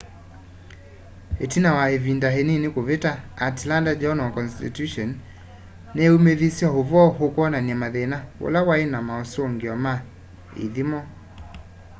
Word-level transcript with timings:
itina 1.45 1.69
wa 1.77 1.85
ivinda 1.95 2.27
inini 2.41 2.67
kuvita 2.75 3.11
atlanta 3.47 3.91
journal-constitution 4.01 5.09
niyaumithisye 5.93 6.67
uvoo 6.81 7.09
ukwonania 7.25 7.75
mathina 7.83 8.17
ula 8.45 8.59
wai 8.67 8.85
na 8.93 8.99
mausungio 9.07 9.73
ma 9.83 9.93
ithimo 10.65 10.99